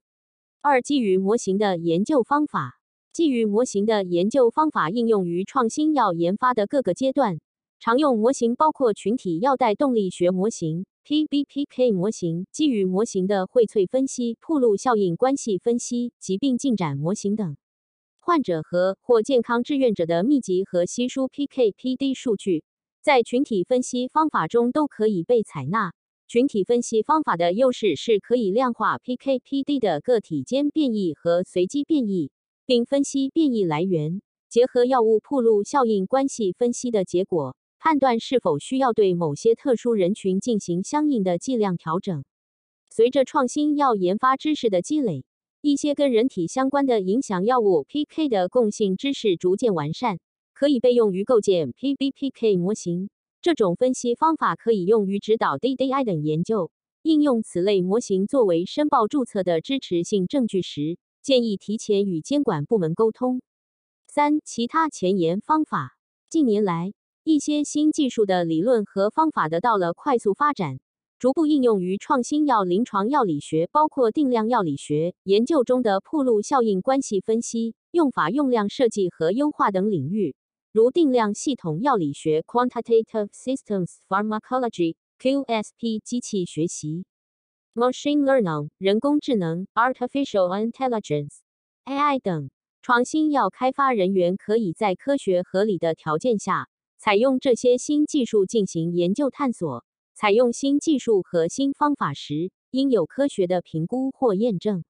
[0.61, 2.81] 二、基于模型的研究方法，
[3.12, 7.38] 基于模型的研究方法应用于创新药研发的各个阶段。
[7.79, 17.57] 常用模型包括群体药代动力学模型、PBPK 模型、基于模型的荟萃分析、铺路效应关系分析、疾病进展模型等。
[18.18, 22.64] 患者和或健康志愿者的密集和稀疏 PK/PD 数据，
[23.01, 25.92] 在群体分析方法中都可以被采纳。
[26.29, 32.31] 群体分析方法的优势是可以量化 PK/PD 的个体间变异和随机变异，
[32.67, 37.57] 并分析变异来源，结合药物铺路效应关系分析的结果。
[37.79, 42.25] 判断是否需要对某些特殊人群进行相应的剂量调整。
[42.91, 45.25] 随着创新药研发知识的积累，
[45.62, 50.19] 一些跟人体相关的影响药物 PK 的共性知识逐渐完善，
[50.53, 53.09] 可以被用于构建 PBPK 模型。
[53.40, 56.70] 这种分析方法可以用于指导 DDI 等研究。
[57.03, 63.40] 应用此类模型作为申报注册的支持性证据时，建议提前与监管部门沟通。
[64.09, 65.96] 三、其他前沿方法。
[66.29, 70.80] 近年来，一些新技术的理论和方法得到了快速发展，
[71.18, 80.34] 逐步应用于创新药临床药理学，包括定量药理学研究中的铺路效应关系分析、用法用量设计和优化等领域，
[80.79, 87.05] 如定量系统药理学 （Quantitative Systems Pharmacology，QSP）、机器学习
[87.74, 92.51] （Machine Learning，人工智能 （Artificial Intelligence，AI） 等。
[92.81, 96.68] 创新药开发人员可以在科学合理的条件下。
[96.97, 99.85] 采用这些新技术进行研究探索。
[100.14, 104.85] 采用新技术和新方法时，应有科学的评估或验证。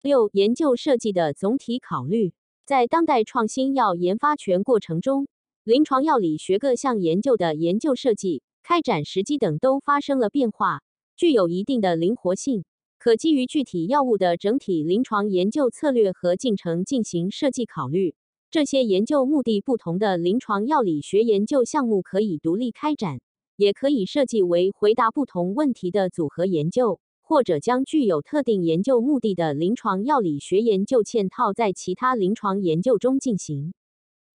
[0.00, 2.34] 六、研究设计的总体考虑。
[2.66, 5.28] 在当代创新药研发全过程中，
[5.64, 10.80] 临床药理学各项研究的研究设计开展时机等都发生了变化，
[11.14, 12.64] 具有一定的灵活性，
[12.98, 18.14] 可基于具体药物的整体临床研究策略和进程进行设计考虑。
[18.50, 23.20] 这些研究目的不同的临床药理学研究项目可以独立开展，
[23.56, 33.74] 也可以设计为回答不同问题的组合研究，或者将具有特定研究目的的临床药理学研究嵌套在其他临床研究中进行。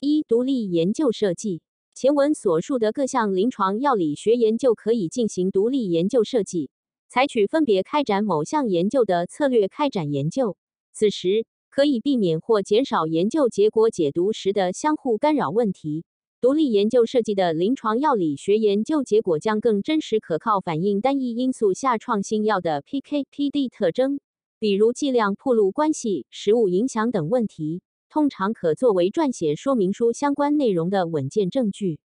[0.01, 1.63] 一、独立研究设计。
[1.95, 6.71] 前文所述的各项临床药理学研究可以进行独立研究设计，
[7.09, 10.57] 采取分别开展某项研究的策略开展研究。
[10.93, 11.47] 此时。
[11.71, 16.05] 可以避免或减少研究结果解读时的相互干扰问题。
[16.41, 24.21] 独立研究设计的临床药理学研究结果将更真实可靠反映单一因素下创新药的 PK/PD 特征，
[24.61, 31.99] 比如剂量、铺路关系、食物影响等问题，通常可作为撰写说明书相关内容的稳健证据。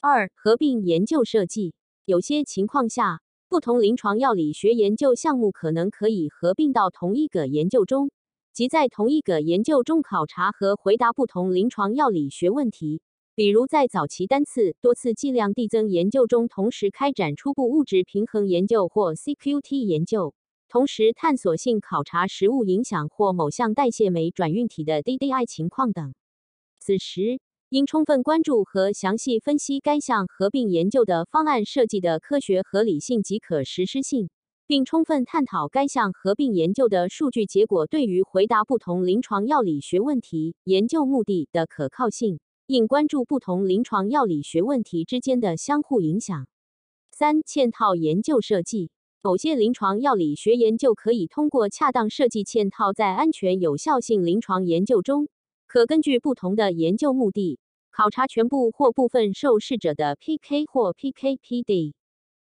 [0.00, 1.72] 二、合并研究设计。
[2.04, 8.10] 有些情况下，不同临床药理学研究项目可能可以合并到同一个研究中。
[8.52, 13.02] 即在同一个研究中考察和回答不同临床药理学问题，
[13.38, 20.34] 比如在早期单次、多次剂量递增研究中同时开展初步物质平衡研究或 CQT 研究，
[20.68, 26.14] 同时探索性考察食物影响或某项代谢酶转运体的 DDI 情况等。
[26.80, 34.30] 此时应充分关注和详细分析该项合并研究的方案设计的科学合理性及可实施性。
[34.66, 46.46] 并充分探讨该项合并研究的数据结果对于回答不同临床药理学问题研究目的的可靠性，应关注不同临床药理学问题之间的相互影响。
[47.10, 48.90] 三、嵌套研究设计。
[49.22, 55.30] 某些临床药理学研究可以通过恰当设计嵌套在安全有效性临床研究中，
[55.66, 57.58] 可根据不同的研究目的，
[57.90, 61.94] 考察全部或部分受试者的 PK 或 PK/PD。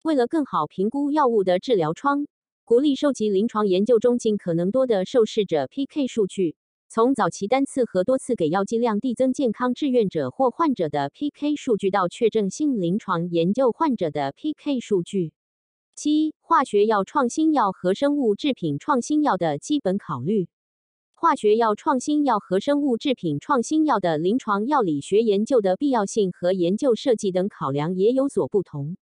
[0.02, 2.26] 为了更好评估药物的治疗窗，
[2.66, 6.54] 鼓励收集临床研究中尽可能多的受试者 PK 数据，
[6.94, 15.32] 从早期单次和多次给药剂量递增健康志愿者或患者的 PK 数据到确证性临床研究患者的 PK 数据。
[15.94, 20.50] 七、化学药创新药和生物制品创新药的基本考虑。
[21.14, 28.98] 化学药创新药和生物制品创新药的临床药理学研究的必要性和研究设计等考量也有所不同。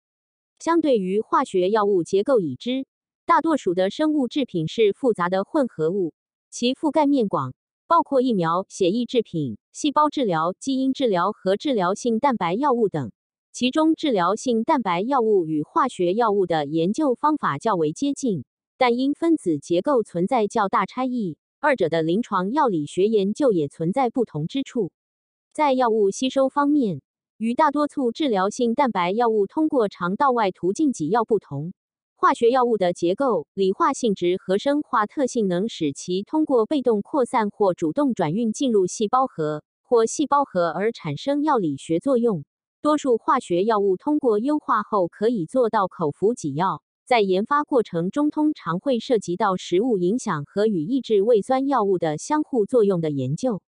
[0.61, 2.87] 相对于化学药物结构已知，
[3.27, 6.15] 大多数的生物制品是复杂的混合物，
[6.51, 7.53] 其覆盖面广，
[7.91, 13.11] 包括疫苗、血液制品、细胞治疗、基因治疗和治疗性蛋白药物等。
[13.51, 18.45] 其中，治疗性蛋白药物与化学药物的研究方法较为接近，
[18.79, 24.93] 但因分子结构存在较大差异，二者的临床药理学研究也存在不同之处。
[25.53, 27.03] 在药物吸收方面，
[27.39, 31.73] 与大多数治疗性蛋白药物通过肠道外途径给药不同，
[32.21, 42.45] 化学药物的结构、理化性质和生化特性能使其通过被动扩散或主动转运进入细胞核或细胞核而产生药理学作用。
[42.83, 53.63] 多数化学药物通过优化后可以做到口服给药，在研发过程中通常会涉及到食物影响和与抑制胃酸药物的相互作用的研究。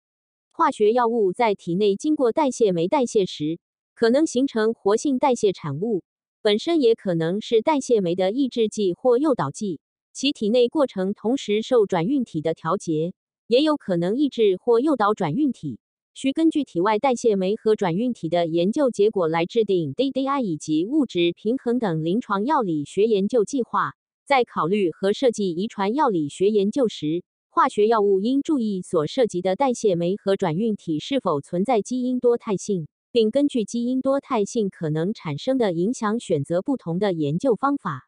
[0.52, 3.60] 化学药物在体内经过代谢酶代谢时，
[3.94, 6.02] 可能形成活性代谢产物，
[6.42, 9.82] 本身也可能是代谢酶的抑制剂或诱导剂。
[10.14, 13.14] 其体内过程同时受转运体的调节，
[13.48, 15.80] 也有可能抑制或诱导转运体。
[16.14, 23.94] 需根据体外代谢酶和转运体的研究结果来制定 DDI 以及物质平衡等临床药理学研究计划。
[24.26, 38.08] 在考虑和设计遗传药理学研究时，化学药物应注意所涉及的代谢酶和转运体是否存在基因多态性，并根据基因多态性可能产生的影响选择不同的研究方法。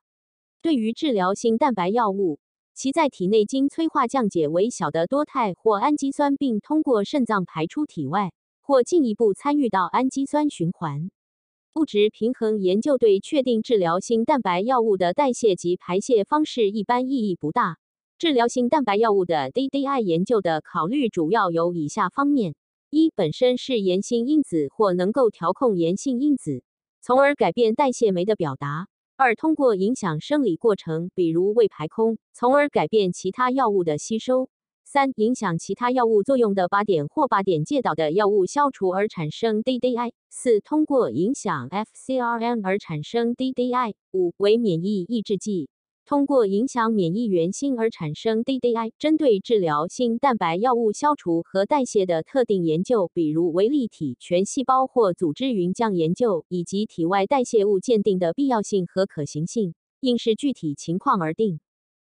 [0.62, 2.39] 对于治疗性蛋白药物，
[2.74, 8.32] 其在体内经催化降解为小的多肽或氨基酸，并通过肾脏排出体外，
[8.62, 11.10] 或进一步参与到氨基酸循环。
[11.74, 17.78] 物质平衡研究对确定治疗性蛋白药物的代谢及排泄方式一般意义不大。
[18.18, 22.56] 治疗性蛋白药物的 DDI 研究的考虑主要有以下方面：
[22.94, 26.62] 一、本身是炎性因子或能够调控炎性因子，
[27.00, 34.50] 从而改变代谢酶的表达；二、通过影响生理过程，比如胃排空，从而改变其他药物的吸收；
[34.84, 45.70] 三、影响其他药物作用的靶点或靶点介导的药物消除而产生 DDI；四、通过影响 FcRn 而产生 DDI；五、为免疫抑制剂。
[46.12, 61.62] 通过影响免疫原性而产生 DDI，针对治疗性蛋白药物消除和代谢的特定研究，比如微粒体、全细胞或组织云浆研究，以及体外代谢物鉴定的必要性和可行性，应视具体情况而定。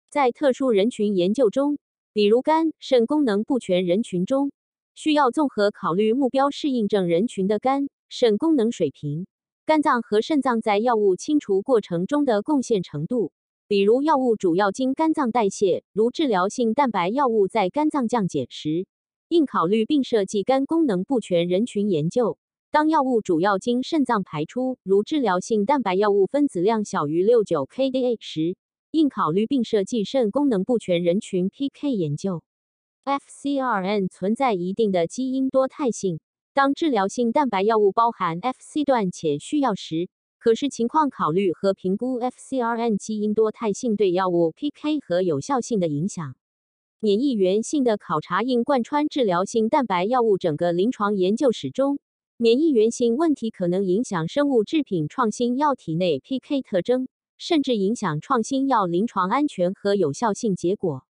[0.10, 1.78] 在特殊人群研究中，
[2.14, 4.54] 比如肝肾功能不全人群中，
[4.96, 9.28] 需要综合考虑目标适应症人群的肝肾功能水平、
[9.66, 13.34] 肝脏和肾脏在药物清除过程中的贡献程度。
[13.70, 18.88] 比如药物主要经肝脏代谢，如治疗性蛋白药物在肝脏降解时，
[19.28, 22.40] 应考虑并设计肝功能不全人群研究。
[22.72, 28.58] 当药物主要经肾脏排出，如治疗性蛋白药物分子量小于六九 kDa 时，
[28.90, 32.42] 应考虑并设计肾功能不全人群 PK 研究。
[33.06, 36.20] FcRn 存在一定的基因多态性，
[36.56, 40.10] 当治疗性蛋白药物包含 Fc 段且需要时。
[40.40, 46.34] 可视情况考虑和评估 FcRn 基因多态性对药物 PK 和有效性的影响。
[47.02, 52.00] 免疫原性的考察应贯穿治疗性蛋白药物整个临床研究史中。
[52.38, 61.06] 免疫原性问题可能影响生物制品创新药体内 PK 特征，甚至影响创新药临床安全和有效性结果。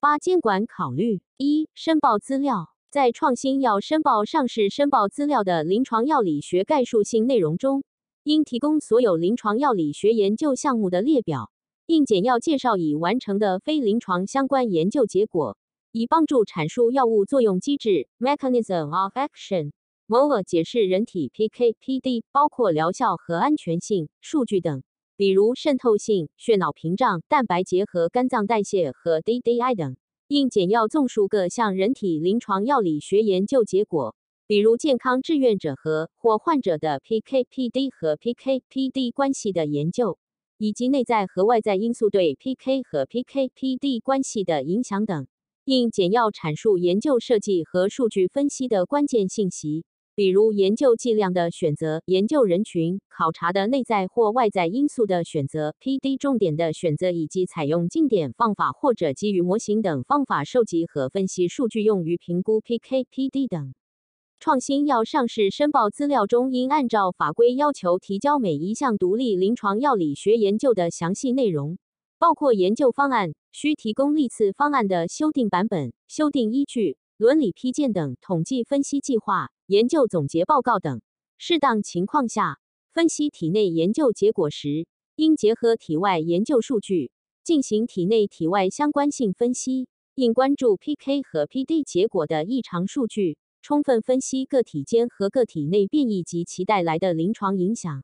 [0.00, 2.70] 八、监管考虑：一、申报资料。
[2.90, 7.84] 在创新药申报上市申报资料的临床药理学概述性内容中。
[8.24, 11.50] 应提供所有临床药理学研究项目的列表，
[11.86, 15.56] 应简要介绍已完成的非临床相关研究结果，
[15.90, 19.72] 以帮助阐述药物作用机制 （mechanism of action）。
[20.06, 24.84] 某个解释人体 PK/PD，包括疗效和安全性数据等，
[25.16, 29.96] 比如渗透性、血脑屏障、蛋白结合、肝脏代谢和 DDI 等。
[30.28, 34.14] 应简要综述各项人体临床药理学研究结果。
[34.52, 40.18] 比如健康志愿者和或患者的 PK/PD 和 PK/PD 关系的研究，
[40.58, 45.26] 以及内在和外在因素对 PK 和 PK/PD 关系的影响等，
[45.64, 63.72] 应简要阐述研究设计和数据分析的关键信息，比如研究剂量的选择、研究人群考察的内在或外在因素的选择、PD 重点的选择，以及采用经典方法或者基于模型等方法收集和分析数据用于评估 PK/PD 等。
[64.44, 71.78] 创新药上市申报资料中，应按照法规要求提交每一项独立临床药理学研究的详细内容，
[72.18, 81.00] 包括研究方案，需提供历次方案的修订版本、修订依据、伦理批件等统计分析计划、研究总结报告等。
[81.38, 82.58] 适当情况下，
[82.92, 87.12] 分析体内研究结果时，应结合体外研究数据
[87.44, 89.86] 进行体内体外相关性分析，
[90.16, 93.38] 应关注 PK 和 PD 结果的异常数据。
[93.62, 98.02] 充分分析个体间和个体内变异及其带来的临床影响。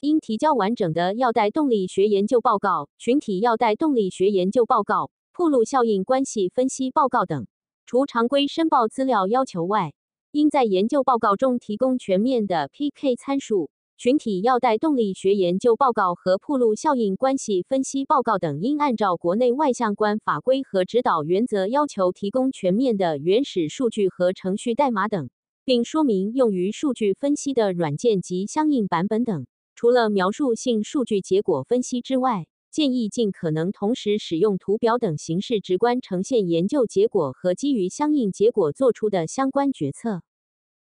[0.00, 7.46] 应提交完整的药代动力学研究报告、群体药代动力学研究报告、铺路效应关系分析报告等。
[7.84, 9.92] 除常规申报资料要求外，
[10.30, 13.70] 应在研究报告中提供全面的 PK 参数。
[13.98, 25.30] 群体药代动力学研究报告和铺路效应关系分析报告等，应按照国内外相关法规和指导原则要求提供全面的原始数据和程序代码等，
[25.64, 29.46] 并说明用于数据分析的软件及相应版本等。
[29.74, 40.20] 除了描述性数据结果分析之外，建议尽可能同时使用图表等形式直观呈现研究结果和基于相应结果做出的相关决策。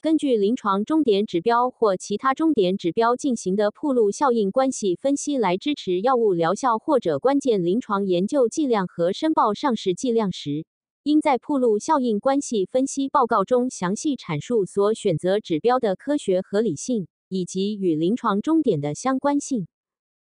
[0.02, 10.66] 根据临床终点指标或其他终点指标进行的铺路效应关系分析来支持药物疗效或者关键临床研究剂量和申报上市剂量时，
[11.04, 19.68] 应在铺路效应关系分析报告中详细阐述所选择指标的科学合理性以及与临床终点的相关性。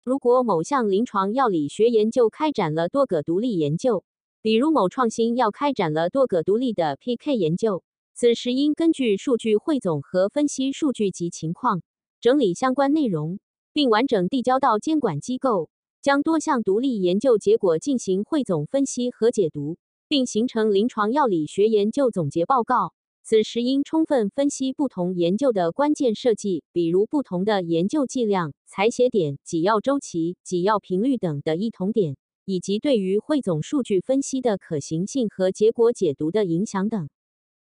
[0.03, 4.03] 如果某项临床药理学研究开展了多个独立研究，
[4.43, 7.85] 比如某创新药开展了多个独立的 PK 研究。
[8.21, 11.83] 此时应根据数据汇总和分析数据及情况，
[12.21, 13.39] 整理相关内容，
[13.73, 15.71] 并完整递交到监管机构，
[16.03, 22.93] 将多项独立研究结果进行汇总分析和解读，并形成临床药理学研究总结报告。
[23.23, 37.09] 此时应充分分析不同研究的关键设计，比如不同的研究剂量、采血点、给药周期、给药频率等的异同点，以及对于汇总数据分析的可行性和结果解读的影响等。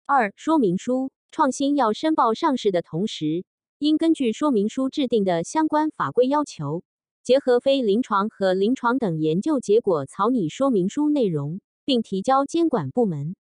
[0.05, 3.45] 二、说明书创新药申报上市的同时，
[3.79, 6.83] 应根据说明书制定的相关法规要求，
[7.23, 13.37] 结合非临床和临床等研究结果草拟说明书内容，并提交监管部门。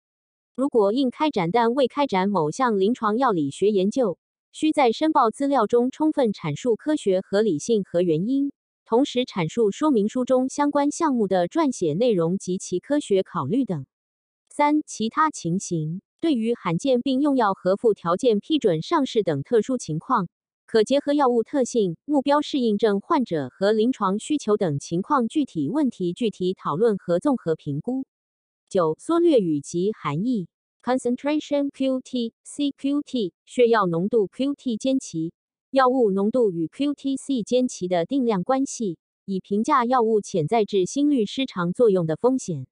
[0.54, 4.18] 如果应开展但未开展某项临床药理学研究，
[4.52, 8.52] 需在申报资料中充分阐述科学合理性和原因。
[8.84, 13.86] 同时阐述说明书中相关项目的撰写内容及其科学考虑等。
[14.48, 20.28] 三、其他情形，对于罕见病用药合附条件批准上市等特殊情况，
[20.66, 28.04] 可结合药物特性、目标适应症患者和临床需求等情况具体问题具体讨论和综合评估。
[28.68, 30.46] 九、缩略语及含义。
[30.82, 35.34] concentration QT CQT 血药浓度 QT 间期
[35.70, 38.96] 药物浓度与 QTc 间期的定量关系，
[39.26, 42.66] 以评价药物潜在致心律失常作用的风险。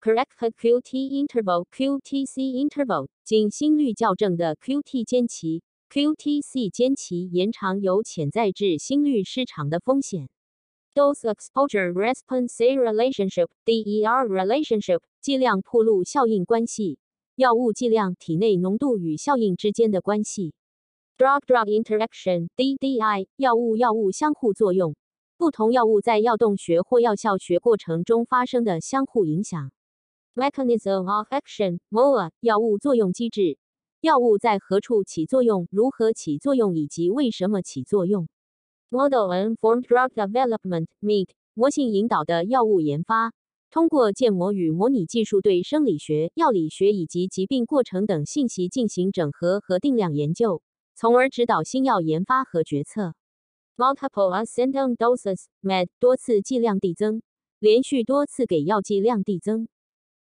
[0.00, 10.30] Correct QT interval QTc interval 经心率校正的 QT 间期 QTc 间期延长有潜在致心律失常的风险。
[10.94, 16.98] dose exposure response relationship DER relationship 剂量铺路效应关系。
[17.36, 20.54] 药物剂量、体内浓度与效应之间的关系
[21.18, 24.96] ；drug-drug interaction（DDI） 药物药物相互作用，
[25.36, 29.72] 不同药物在药动学或药效学过程中发生的相互影响
[30.34, 33.58] ；mechanism of action（MOA） 药物作用机制，
[34.00, 38.28] 药物在何处起作用、如何起作用以及为什么起作用
[38.90, 43.32] ；model-informed drug development（MID） 模型引导的药物研发。
[43.72, 50.60] 通过建模与模拟技术，对生理学、药理学以及疾病过程等信息进行整合和定量研究，
[50.96, 53.14] 从而指导新药研发和决策。
[53.76, 57.22] Multiple ascending doses（MED） 多次剂量递增，
[57.60, 59.68] 连续多次给药剂量递增。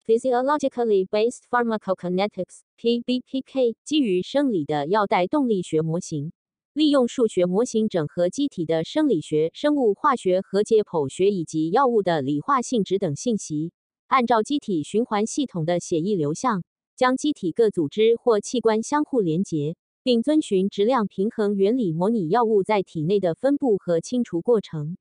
[0.03, 6.33] Physiologically based pharmacokinetics（PBPK） 基于生理的药代动力学模型。
[6.73, 13.73] 利用数学模型整合机体的生理学、生物化学和解剖学以及药物的理化性质等信息，
[14.07, 16.63] 按照机体循环系统的血液流向，
[16.95, 24.97] 将机体各组织或器官相互连接，并遵循质量平衡原理模拟药物在体内的分布和清除过程。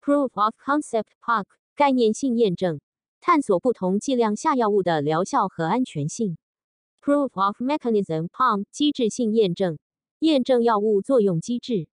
[0.00, 1.44] Proof of concept (POC)
[1.76, 2.80] 概念性验证，
[3.20, 6.38] 探索不同剂量下药物的疗效和安全性。
[7.02, 9.78] Proof of mechanism (POM) 机制性验证。
[10.20, 11.88] 验证药物作用机制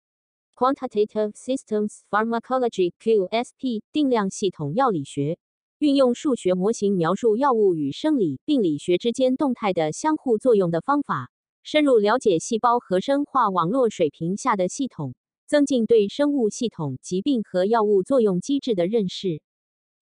[0.55, 5.37] ，Quantitative Systems Pharmacology (QSP) 定量系统药理学，
[5.77, 11.29] 运用数学模型描述药物与生理病理学之间动态的相互作用的方法，
[11.61, 15.13] 深入了解细胞和生化网络水平下的系统，
[15.45, 19.41] 增进对生物系统、疾病和药物作用机制的认识。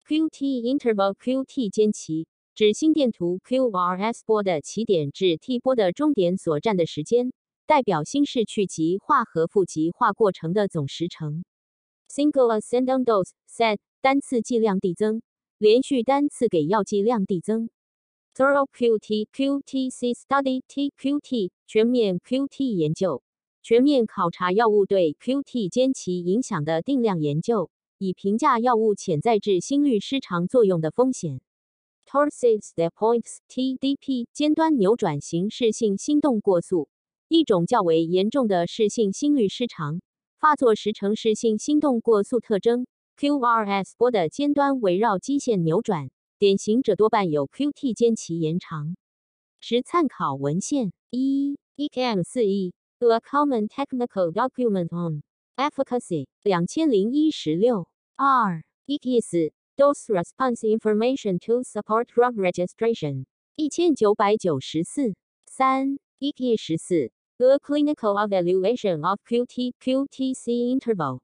[0.06, 7.32] QT Interval QT 间期指心电图 QRS 波的起点至 T 波的终点所占的时间。
[7.66, 11.46] 代表心室去极化和负极化过程的总时程。
[12.10, 15.22] Single ascending dose set 单次剂量递增，
[15.56, 17.70] 连续单次给药剂量递增。
[18.34, 23.22] Thorough QT QTc study TQT 全面 QT 研究，
[23.62, 31.40] 全面考察药物对 QT 间期影响的定量研究，以评价药物潜在致心律失常作用的风险。
[32.06, 36.88] Torsades step points TDP 尖端扭转型室性心动过速。
[37.28, 40.00] 一种较为严重的是性心律失常，
[40.38, 42.86] 发作时呈室性心动过速特征。
[43.18, 48.96] QRS 波的尖端围绕基线扭转，典型者多半有 QT 间期延长。
[49.60, 55.22] 持参考文献：一 EKM 四 E，A Common Technical Document on
[55.55, 57.87] Efficacy，两千零一十六。
[58.15, 63.25] 二 EKS Dose Response Information to Support Drug Registration，
[63.55, 65.15] 一千九百九十四。
[65.45, 67.11] 三 EK 十四。
[67.37, 71.21] The clinical evaluation of QT QTC interval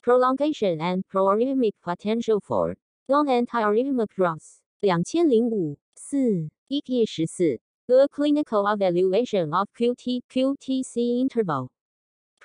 [0.00, 2.76] prolongation and proarrhythmic potential for
[3.08, 11.70] non-antiarrhythmic drugs 两千零五四 EP 十四 The clinical evaluation of QT QTC interval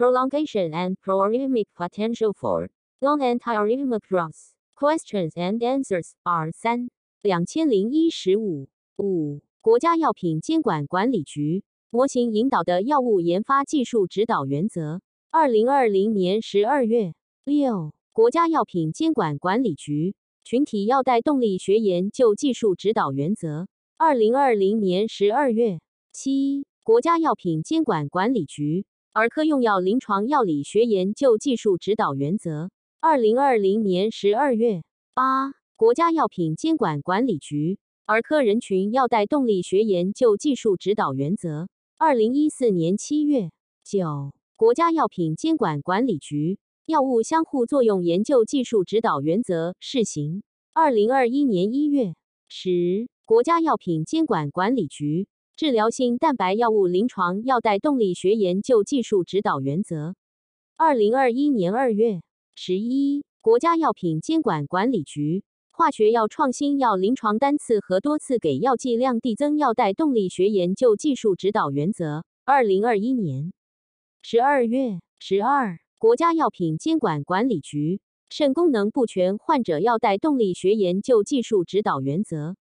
[0.01, 2.70] prolongation and proarrhythmic potential for
[3.03, 4.55] long antiarrhythmic drugs.
[4.74, 6.88] questions and answers R 三
[7.20, 8.70] 两千零一十五。
[8.96, 11.64] 五国家药品监管管理局。
[11.90, 17.12] 模型引导的药物研发技术指导原则，二零二零年十二月。
[17.44, 20.14] 六，国家药品监管管理局。
[20.44, 23.66] 群体药代动力学研究技术指导原则，
[23.98, 25.80] 二零二零年十二月。
[26.11, 28.86] 七，国家药品监管管理局。
[29.12, 34.84] 儿科用药临床药理学研究技术指导原则，二零二零年十二月
[35.14, 41.68] 八，国家药品监管管理局儿科人群药代动力学研究技术指导原则。
[41.98, 43.50] 二零一四年七月
[43.82, 50.44] 九，国家药品监管管理局药物相互作用研究技术指导原则试行。
[50.72, 52.14] 二零二一年一月
[52.46, 55.26] 十，国家药品监管管理局
[55.61, 60.14] 治疗性蛋白药物临床药代动力学研究技术指导原则。
[60.78, 62.22] 二零二一年二月
[62.54, 73.52] 十一，国家药品监管管理局化学药创新药临床单次和多次给药剂量递增药代动力学研究技术指导原则，二零二一年
[74.22, 78.00] 十二月十二，国家药品监管管理局
[78.30, 82.56] 肾功能不全患者药代动力学研究技术指导原则，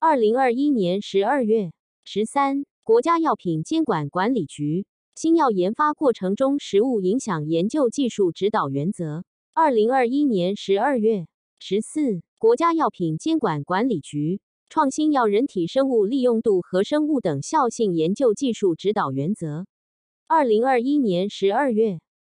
[0.00, 1.70] 二零二一年十二月
[2.04, 9.24] 十三，国家药品监管管理局新药研发过程中食物影响研究技术指导原则。
[9.54, 11.26] 二零二一年十二月
[11.58, 19.64] 十四，国家药品监管管理局创新药人体生物利用度和生物等效性研究技术指导原则。
[20.26, 22.00] 二零二一年十二月